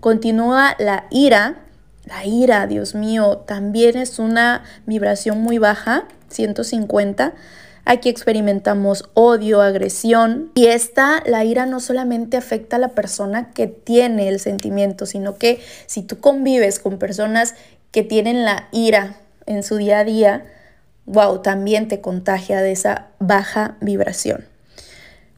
Continúa 0.01 0.75
la 0.77 1.06
ira. 1.10 1.62
La 2.04 2.24
ira, 2.24 2.68
Dios 2.68 2.94
mío, 2.94 3.44
también 3.48 3.98
es 3.98 4.20
una 4.20 4.63
vibración 4.86 5.42
muy 5.42 5.58
baja, 5.58 6.08
150 6.27 7.34
Aquí 7.88 8.10
experimentamos 8.10 9.10
odio, 9.13 9.62
agresión 9.62 10.51
y 10.56 10.65
esta, 10.65 11.22
la 11.27 11.44
ira 11.46 11.68
no 11.68 11.80
solamente 11.80 12.36
afecta 12.36 12.77
a 12.77 12.80
la 12.80 12.89
persona 12.89 13.51
que 13.54 13.68
tiene 13.68 14.27
el 14.27 14.39
sentimiento, 14.39 15.06
sino 15.06 15.38
que 15.38 15.62
si 15.86 16.01
tú 16.01 16.20
convives 16.20 16.80
con 16.80 16.98
personas 16.98 17.54
que 17.92 18.01
tienen 18.01 18.44
la 18.44 18.68
ira 18.72 19.18
en 19.46 19.62
su 19.62 19.77
día 19.77 20.00
a 20.00 20.04
día, 20.04 20.46
wow, 21.06 21.44
también 21.44 21.88
te 21.88 22.01
contagia 22.01 22.62
de 22.62 22.72
esa 22.72 23.10
baja 23.20 23.77
vibración. 23.82 24.46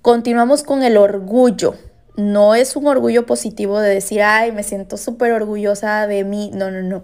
Continuamos 0.01 0.63
con 0.63 0.83
el 0.83 0.95
orgullo. 0.95 1.75
No 2.15 2.55
es 2.55 2.77
un 2.77 2.87
orgullo 2.87 3.25
positivo 3.25 3.81
de 3.81 3.89
decir, 3.89 4.21
ay, 4.21 4.53
me 4.53 4.63
siento 4.63 4.95
súper 4.95 5.33
orgullosa 5.33 6.07
de 6.07 6.23
mí. 6.23 6.49
No, 6.53 6.71
no, 6.71 6.81
no. 6.81 7.03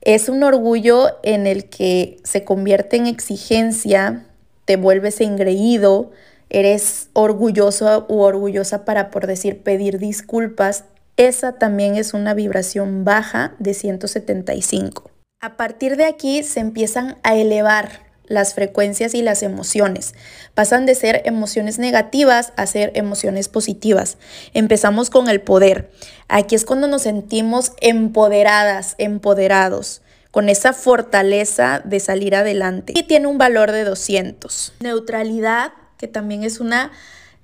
Es 0.00 0.28
un 0.28 0.42
orgullo 0.42 1.16
en 1.22 1.46
el 1.46 1.70
que 1.70 2.18
se 2.24 2.44
convierte 2.44 2.96
en 2.96 3.06
exigencia, 3.06 4.26
te 4.64 4.76
vuelves 4.76 5.20
engreído, 5.20 6.10
eres 6.50 7.08
orgulloso 7.12 8.06
u 8.08 8.20
orgullosa 8.20 8.84
para, 8.84 9.10
por 9.10 9.26
decir, 9.26 9.62
pedir 9.62 9.98
disculpas, 9.98 10.84
esa 11.16 11.52
también 11.52 11.96
es 11.96 12.14
una 12.14 12.34
vibración 12.34 13.04
baja 13.04 13.54
de 13.58 13.74
175. 13.74 15.10
A 15.40 15.56
partir 15.56 15.96
de 15.96 16.06
aquí 16.06 16.42
se 16.42 16.60
empiezan 16.60 17.18
a 17.22 17.36
elevar 17.36 18.04
las 18.26 18.54
frecuencias 18.54 19.14
y 19.14 19.22
las 19.22 19.42
emociones. 19.42 20.14
Pasan 20.54 20.86
de 20.86 20.94
ser 20.94 21.22
emociones 21.24 21.78
negativas 21.78 22.52
a 22.56 22.66
ser 22.66 22.90
emociones 22.94 23.48
positivas. 23.48 24.16
Empezamos 24.54 25.10
con 25.10 25.28
el 25.28 25.40
poder. 25.40 25.90
Aquí 26.28 26.54
es 26.54 26.64
cuando 26.64 26.88
nos 26.88 27.02
sentimos 27.02 27.72
empoderadas, 27.80 28.94
empoderados 28.98 30.00
con 30.34 30.48
esa 30.48 30.72
fortaleza 30.72 31.80
de 31.84 32.00
salir 32.00 32.34
adelante. 32.34 32.92
Y 32.96 33.04
tiene 33.04 33.28
un 33.28 33.38
valor 33.38 33.70
de 33.70 33.84
200. 33.84 34.72
Neutralidad, 34.80 35.72
que 35.96 36.08
también 36.08 36.42
es 36.42 36.58
una 36.58 36.90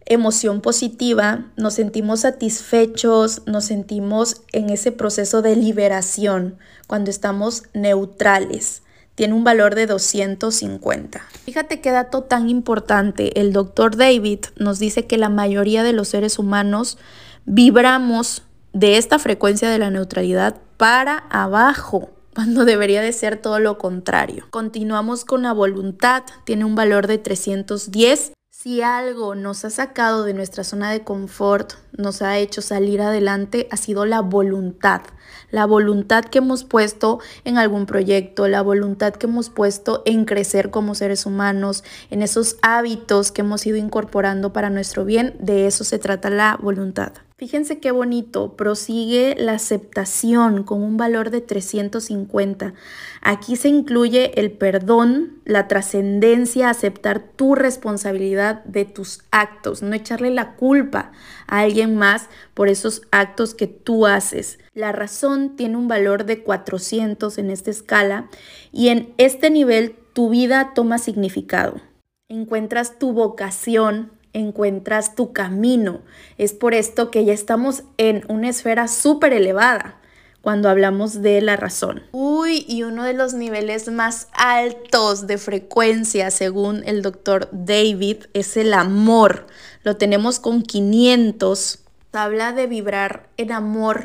emoción 0.06 0.60
positiva, 0.60 1.52
nos 1.56 1.74
sentimos 1.74 2.22
satisfechos, 2.22 3.42
nos 3.46 3.66
sentimos 3.66 4.42
en 4.50 4.70
ese 4.70 4.90
proceso 4.90 5.40
de 5.40 5.54
liberación 5.54 6.58
cuando 6.88 7.12
estamos 7.12 7.62
neutrales. 7.74 8.82
Tiene 9.14 9.34
un 9.34 9.44
valor 9.44 9.76
de 9.76 9.86
250. 9.86 11.24
Fíjate 11.44 11.80
qué 11.80 11.92
dato 11.92 12.24
tan 12.24 12.48
importante. 12.48 13.38
El 13.38 13.52
doctor 13.52 13.96
David 13.96 14.40
nos 14.56 14.80
dice 14.80 15.06
que 15.06 15.16
la 15.16 15.28
mayoría 15.28 15.84
de 15.84 15.92
los 15.92 16.08
seres 16.08 16.40
humanos 16.40 16.98
vibramos 17.44 18.42
de 18.72 18.96
esta 18.96 19.20
frecuencia 19.20 19.70
de 19.70 19.78
la 19.78 19.90
neutralidad 19.90 20.56
para 20.76 21.18
abajo 21.30 22.10
cuando 22.40 22.64
debería 22.64 23.02
de 23.02 23.12
ser 23.12 23.36
todo 23.36 23.58
lo 23.58 23.76
contrario. 23.76 24.46
Continuamos 24.48 25.26
con 25.26 25.42
la 25.42 25.52
voluntad, 25.52 26.22
tiene 26.44 26.64
un 26.64 26.74
valor 26.74 27.06
de 27.06 27.18
310. 27.18 28.32
Si 28.50 28.80
algo 28.80 29.34
nos 29.34 29.66
ha 29.66 29.68
sacado 29.68 30.24
de 30.24 30.32
nuestra 30.32 30.64
zona 30.64 30.90
de 30.90 31.04
confort, 31.04 31.74
nos 31.98 32.22
ha 32.22 32.38
hecho 32.38 32.62
salir 32.62 33.02
adelante, 33.02 33.68
ha 33.70 33.76
sido 33.76 34.06
la 34.06 34.22
voluntad. 34.22 35.02
La 35.50 35.66
voluntad 35.66 36.24
que 36.24 36.38
hemos 36.38 36.64
puesto 36.64 37.18
en 37.44 37.58
algún 37.58 37.84
proyecto, 37.84 38.48
la 38.48 38.62
voluntad 38.62 39.12
que 39.12 39.26
hemos 39.26 39.50
puesto 39.50 40.02
en 40.06 40.24
crecer 40.24 40.70
como 40.70 40.94
seres 40.94 41.26
humanos, 41.26 41.84
en 42.08 42.22
esos 42.22 42.56
hábitos 42.62 43.32
que 43.32 43.42
hemos 43.42 43.66
ido 43.66 43.76
incorporando 43.76 44.54
para 44.54 44.70
nuestro 44.70 45.04
bien, 45.04 45.36
de 45.40 45.66
eso 45.66 45.84
se 45.84 45.98
trata 45.98 46.30
la 46.30 46.56
voluntad. 46.58 47.12
Fíjense 47.40 47.78
qué 47.78 47.90
bonito, 47.90 48.54
prosigue 48.54 49.34
la 49.38 49.52
aceptación 49.52 50.62
con 50.62 50.82
un 50.82 50.98
valor 50.98 51.30
de 51.30 51.40
350. 51.40 52.74
Aquí 53.22 53.56
se 53.56 53.70
incluye 53.70 54.38
el 54.38 54.50
perdón, 54.52 55.40
la 55.46 55.66
trascendencia, 55.66 56.68
aceptar 56.68 57.20
tu 57.20 57.54
responsabilidad 57.54 58.62
de 58.64 58.84
tus 58.84 59.22
actos, 59.30 59.80
no 59.80 59.94
echarle 59.94 60.28
la 60.28 60.54
culpa 60.56 61.12
a 61.46 61.60
alguien 61.60 61.96
más 61.96 62.28
por 62.52 62.68
esos 62.68 63.00
actos 63.10 63.54
que 63.54 63.68
tú 63.68 64.06
haces. 64.06 64.58
La 64.74 64.92
razón 64.92 65.56
tiene 65.56 65.78
un 65.78 65.88
valor 65.88 66.26
de 66.26 66.42
400 66.42 67.38
en 67.38 67.48
esta 67.48 67.70
escala 67.70 68.28
y 68.70 68.88
en 68.88 69.14
este 69.16 69.48
nivel 69.48 69.96
tu 70.12 70.28
vida 70.28 70.72
toma 70.74 70.98
significado. 70.98 71.80
Encuentras 72.28 72.98
tu 72.98 73.14
vocación, 73.14 74.12
encuentras 74.32 75.14
tu 75.14 75.32
camino. 75.32 76.00
Es 76.38 76.52
por 76.52 76.74
esto 76.74 77.10
que 77.10 77.24
ya 77.24 77.32
estamos 77.32 77.82
en 77.96 78.24
una 78.28 78.48
esfera 78.48 78.88
súper 78.88 79.32
elevada 79.32 80.00
cuando 80.42 80.68
hablamos 80.68 81.22
de 81.22 81.40
la 81.40 81.56
razón. 81.56 82.02
Uy, 82.12 82.64
y 82.66 82.82
uno 82.82 83.04
de 83.04 83.12
los 83.12 83.34
niveles 83.34 83.90
más 83.90 84.28
altos 84.32 85.26
de 85.26 85.38
frecuencia, 85.38 86.30
según 86.30 86.82
el 86.86 87.02
doctor 87.02 87.48
David, 87.52 88.24
es 88.32 88.56
el 88.56 88.72
amor. 88.72 89.46
Lo 89.82 89.96
tenemos 89.96 90.40
con 90.40 90.62
500. 90.62 91.80
Habla 92.12 92.52
de 92.52 92.66
vibrar 92.66 93.28
en 93.36 93.52
amor 93.52 94.04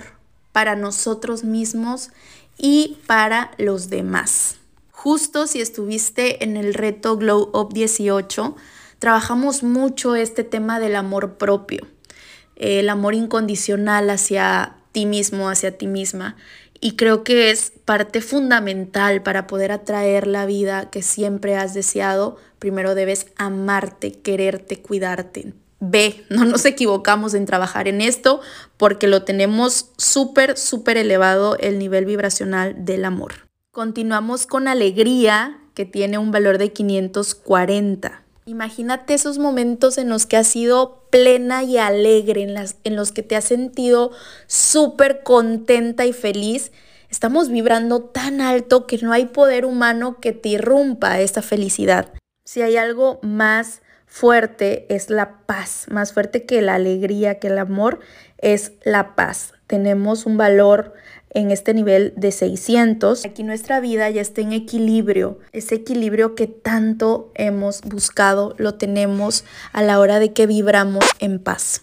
para 0.51 0.75
nosotros 0.75 1.43
mismos 1.43 2.11
y 2.57 2.97
para 3.07 3.51
los 3.57 3.89
demás. 3.89 4.57
Justo 4.91 5.47
si 5.47 5.61
estuviste 5.61 6.43
en 6.43 6.57
el 6.57 6.73
reto 6.73 7.17
Glow 7.17 7.49
Up 7.53 7.73
18, 7.73 8.55
trabajamos 9.05 9.61
mucho 9.61 10.15
este 10.15 10.43
tema 10.43 10.79
del 10.79 10.95
amor 10.95 11.37
propio, 11.37 11.85
el 12.55 12.89
amor 12.89 13.13
incondicional 13.13 14.09
hacia 14.09 14.77
ti 14.93 15.05
mismo, 15.05 15.47
hacia 15.47 15.77
ti 15.77 15.85
misma. 15.85 16.37
Y 16.81 16.95
creo 16.95 17.23
que 17.23 17.51
es 17.51 17.71
parte 17.85 18.19
fundamental 18.19 19.21
para 19.21 19.45
poder 19.45 19.71
atraer 19.71 20.25
la 20.25 20.47
vida 20.47 20.89
que 20.89 21.03
siempre 21.03 21.55
has 21.55 21.75
deseado. 21.75 22.37
Primero 22.57 22.95
debes 22.95 23.27
amarte, 23.35 24.11
quererte, 24.11 24.81
cuidarte. 24.81 25.53
Ve, 25.79 26.25
no 26.31 26.43
nos 26.43 26.65
equivocamos 26.65 27.35
en 27.35 27.45
trabajar 27.45 27.87
en 27.87 28.01
esto 28.01 28.41
porque 28.75 29.05
lo 29.05 29.21
tenemos 29.21 29.91
súper, 29.97 30.57
súper 30.57 30.97
elevado 30.97 31.57
el 31.59 31.77
nivel 31.77 32.05
vibracional 32.05 32.73
del 32.85 33.05
amor. 33.05 33.47
Continuamos 33.69 34.47
con 34.47 34.67
alegría, 34.67 35.59
que 35.75 35.85
tiene 35.85 36.17
un 36.17 36.31
valor 36.31 36.57
de 36.57 36.73
540. 36.73 38.24
Imagínate 38.47 39.15
esos 39.15 39.39
momentos 39.39 39.97
en 39.97 40.07
los 40.07 40.27
que 40.27 40.37
has 40.37 40.45
sido 40.45 41.07
plena 41.09 41.63
y 41.63 41.79
alegre, 41.79 42.43
en, 42.43 42.53
las, 42.53 42.75
en 42.83 42.95
los 42.95 43.11
que 43.11 43.23
te 43.23 43.35
has 43.35 43.45
sentido 43.45 44.11
súper 44.45 45.23
contenta 45.23 46.05
y 46.05 46.13
feliz. 46.13 46.71
Estamos 47.09 47.49
vibrando 47.49 48.03
tan 48.03 48.41
alto 48.41 48.85
que 48.85 48.99
no 48.99 49.13
hay 49.13 49.25
poder 49.25 49.65
humano 49.65 50.19
que 50.19 50.31
te 50.31 50.49
irrumpa 50.49 51.19
esa 51.21 51.41
felicidad. 51.41 52.13
Si 52.45 52.61
hay 52.61 52.77
algo 52.77 53.19
más 53.23 53.81
fuerte 54.05 54.85
es 54.93 55.09
la 55.09 55.39
paz, 55.47 55.87
más 55.89 56.13
fuerte 56.13 56.45
que 56.45 56.61
la 56.61 56.75
alegría, 56.75 57.39
que 57.39 57.47
el 57.47 57.57
amor, 57.57 57.99
es 58.37 58.73
la 58.83 59.15
paz. 59.15 59.53
Tenemos 59.65 60.27
un 60.27 60.37
valor 60.37 60.93
en 61.29 61.51
este 61.51 61.73
nivel 61.73 62.13
de 62.15 62.31
600. 62.31 63.25
Aquí 63.25 63.43
nuestra 63.43 63.79
vida 63.79 64.09
ya 64.09 64.21
está 64.21 64.41
en 64.41 64.53
equilibrio. 64.53 65.39
Ese 65.51 65.75
equilibrio 65.75 66.35
que 66.35 66.47
tanto 66.47 67.31
hemos 67.35 67.81
buscado 67.81 68.55
lo 68.57 68.75
tenemos 68.75 69.43
a 69.73 69.83
la 69.83 69.99
hora 69.99 70.19
de 70.19 70.33
que 70.33 70.47
vibramos 70.47 71.05
en 71.19 71.39
paz. 71.39 71.81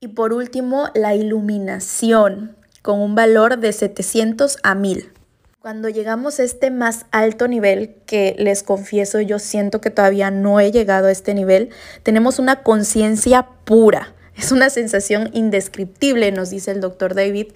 Y 0.00 0.08
por 0.08 0.32
último, 0.32 0.88
la 0.94 1.14
iluminación 1.14 2.56
con 2.82 3.00
un 3.00 3.14
valor 3.14 3.58
de 3.58 3.72
700 3.72 4.58
a 4.62 4.74
1000. 4.74 5.12
Cuando 5.60 5.90
llegamos 5.90 6.40
a 6.40 6.44
este 6.44 6.70
más 6.70 7.04
alto 7.10 7.46
nivel, 7.46 7.96
que 8.06 8.34
les 8.38 8.62
confieso, 8.62 9.20
yo 9.20 9.38
siento 9.38 9.82
que 9.82 9.90
todavía 9.90 10.30
no 10.30 10.58
he 10.58 10.72
llegado 10.72 11.08
a 11.08 11.12
este 11.12 11.34
nivel, 11.34 11.68
tenemos 12.02 12.38
una 12.38 12.62
conciencia 12.62 13.46
pura. 13.66 14.14
Es 14.38 14.52
una 14.52 14.70
sensación 14.70 15.28
indescriptible, 15.34 16.32
nos 16.32 16.48
dice 16.48 16.70
el 16.70 16.80
doctor 16.80 17.14
David, 17.14 17.48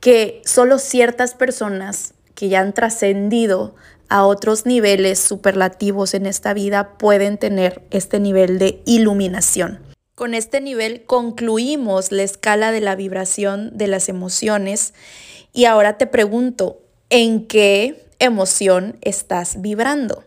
que 0.00 0.42
solo 0.44 0.78
ciertas 0.78 1.34
personas 1.34 2.14
que 2.34 2.48
ya 2.48 2.60
han 2.60 2.72
trascendido 2.72 3.74
a 4.08 4.24
otros 4.24 4.64
niveles 4.64 5.18
superlativos 5.18 6.14
en 6.14 6.26
esta 6.26 6.54
vida 6.54 6.96
pueden 6.98 7.38
tener 7.38 7.82
este 7.90 8.20
nivel 8.20 8.58
de 8.58 8.80
iluminación. 8.86 9.80
Con 10.14 10.34
este 10.34 10.60
nivel 10.60 11.04
concluimos 11.04 12.10
la 12.10 12.22
escala 12.22 12.72
de 12.72 12.80
la 12.80 12.96
vibración 12.96 13.76
de 13.76 13.86
las 13.86 14.08
emociones 14.08 14.94
y 15.52 15.66
ahora 15.66 15.98
te 15.98 16.06
pregunto, 16.06 16.80
¿en 17.10 17.46
qué 17.46 18.04
emoción 18.18 18.96
estás 19.00 19.60
vibrando? 19.60 20.24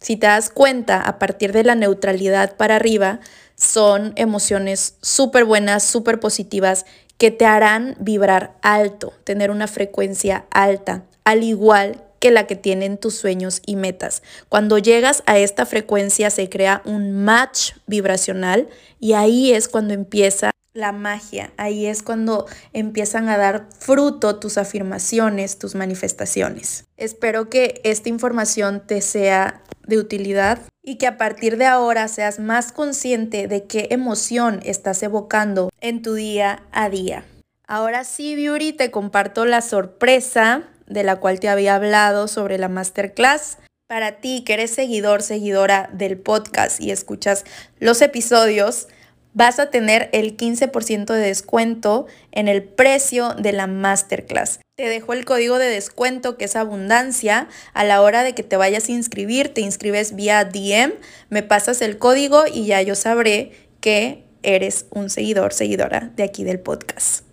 Si 0.00 0.16
te 0.16 0.26
das 0.26 0.50
cuenta, 0.50 1.00
a 1.02 1.18
partir 1.18 1.52
de 1.52 1.64
la 1.64 1.74
neutralidad 1.74 2.56
para 2.56 2.76
arriba, 2.76 3.20
son 3.56 4.14
emociones 4.16 4.94
súper 5.02 5.44
buenas, 5.44 5.82
súper 5.82 6.20
positivas, 6.20 6.86
que 7.20 7.30
te 7.30 7.44
harán 7.44 7.96
vibrar 8.00 8.56
alto, 8.62 9.12
tener 9.24 9.50
una 9.50 9.66
frecuencia 9.66 10.46
alta, 10.50 11.04
al 11.22 11.42
igual 11.42 12.02
que 12.18 12.30
la 12.30 12.46
que 12.46 12.56
tienen 12.56 12.96
tus 12.96 13.14
sueños 13.14 13.60
y 13.66 13.76
metas. 13.76 14.22
Cuando 14.48 14.78
llegas 14.78 15.22
a 15.26 15.38
esta 15.38 15.66
frecuencia 15.66 16.30
se 16.30 16.48
crea 16.48 16.80
un 16.86 17.12
match 17.12 17.72
vibracional 17.86 18.70
y 18.98 19.12
ahí 19.12 19.52
es 19.52 19.68
cuando 19.68 19.92
empieza 19.92 20.50
la 20.72 20.92
magia, 20.92 21.52
ahí 21.58 21.84
es 21.84 22.02
cuando 22.02 22.46
empiezan 22.72 23.28
a 23.28 23.36
dar 23.36 23.66
fruto 23.78 24.36
tus 24.36 24.56
afirmaciones, 24.56 25.58
tus 25.58 25.74
manifestaciones. 25.74 26.86
Espero 26.96 27.50
que 27.50 27.82
esta 27.84 28.08
información 28.08 28.82
te 28.86 29.02
sea 29.02 29.62
de 29.86 29.98
utilidad 29.98 30.62
y 30.82 30.96
que 30.96 31.06
a 31.06 31.16
partir 31.16 31.56
de 31.56 31.66
ahora 31.66 32.08
seas 32.08 32.38
más 32.38 32.72
consciente 32.72 33.48
de 33.48 33.64
qué 33.64 33.88
emoción 33.90 34.60
estás 34.64 35.02
evocando 35.02 35.70
en 35.80 36.02
tu 36.02 36.14
día 36.14 36.62
a 36.72 36.88
día. 36.88 37.24
Ahora 37.66 38.04
sí, 38.04 38.34
Beauty, 38.34 38.72
te 38.72 38.90
comparto 38.90 39.44
la 39.44 39.60
sorpresa 39.60 40.64
de 40.86 41.04
la 41.04 41.16
cual 41.16 41.38
te 41.38 41.48
había 41.48 41.76
hablado 41.76 42.28
sobre 42.28 42.58
la 42.58 42.68
masterclass. 42.68 43.58
Para 43.86 44.20
ti 44.20 44.42
que 44.44 44.54
eres 44.54 44.72
seguidor, 44.72 45.22
seguidora 45.22 45.88
del 45.92 46.18
podcast 46.18 46.80
y 46.80 46.90
escuchas 46.90 47.44
los 47.78 48.02
episodios, 48.02 48.88
vas 49.34 49.58
a 49.58 49.70
tener 49.70 50.08
el 50.12 50.36
15% 50.36 51.06
de 51.06 51.20
descuento 51.20 52.06
en 52.32 52.48
el 52.48 52.62
precio 52.62 53.34
de 53.34 53.52
la 53.52 53.66
masterclass. 53.66 54.60
Te 54.76 54.88
dejo 54.88 55.12
el 55.12 55.24
código 55.24 55.58
de 55.58 55.68
descuento 55.68 56.36
que 56.36 56.46
es 56.46 56.56
abundancia. 56.56 57.48
A 57.72 57.84
la 57.84 58.02
hora 58.02 58.22
de 58.22 58.34
que 58.34 58.42
te 58.42 58.56
vayas 58.56 58.88
a 58.88 58.92
inscribir, 58.92 59.52
te 59.52 59.60
inscribes 59.60 60.16
vía 60.16 60.44
DM, 60.44 60.94
me 61.28 61.42
pasas 61.42 61.82
el 61.82 61.98
código 61.98 62.44
y 62.52 62.66
ya 62.66 62.82
yo 62.82 62.94
sabré 62.94 63.52
que 63.80 64.24
eres 64.42 64.86
un 64.90 65.10
seguidor, 65.10 65.52
seguidora 65.52 66.10
de 66.16 66.22
aquí 66.22 66.44
del 66.44 66.60
podcast. 66.60 67.24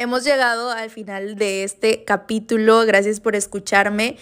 Hemos 0.00 0.22
llegado 0.22 0.70
al 0.70 0.90
final 0.90 1.34
de 1.34 1.64
este 1.64 2.04
capítulo. 2.04 2.86
Gracias 2.86 3.18
por 3.18 3.34
escucharme 3.34 4.16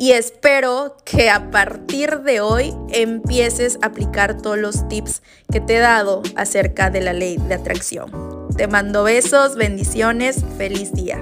y 0.00 0.12
espero 0.12 0.96
que 1.04 1.28
a 1.28 1.50
partir 1.50 2.20
de 2.20 2.40
hoy 2.40 2.74
empieces 2.88 3.78
a 3.82 3.88
aplicar 3.88 4.40
todos 4.40 4.56
los 4.56 4.88
tips 4.88 5.20
que 5.52 5.60
te 5.60 5.76
he 5.76 5.78
dado 5.78 6.22
acerca 6.36 6.88
de 6.88 7.02
la 7.02 7.12
ley 7.12 7.36
de 7.36 7.52
atracción. 7.52 8.48
Te 8.56 8.66
mando 8.66 9.04
besos, 9.04 9.56
bendiciones, 9.56 10.42
feliz 10.56 10.94
día. 10.94 11.20